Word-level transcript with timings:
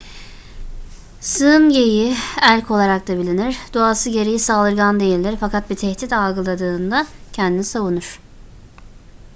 sığın 1.21 1.69
geyiği 1.69 2.15
elk 2.41 2.71
olarak 2.71 3.07
da 3.07 3.17
bilinir 3.17 3.57
doğası 3.73 4.09
gereği 4.09 4.39
saldırgan 4.39 4.99
değildir 4.99 5.37
fakat 5.39 5.69
bir 5.69 5.75
tehdit 5.75 6.13
algıladığında 6.13 7.07
kendini 7.33 7.63
savunur 7.63 8.19